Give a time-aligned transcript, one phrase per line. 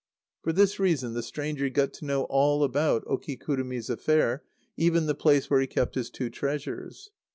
[0.41, 4.41] For this reason the stranger got to know all about Okikurumi's affair,
[4.75, 7.11] even the place where he kept his two treasures.